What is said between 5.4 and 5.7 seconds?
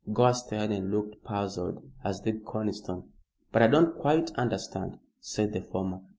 the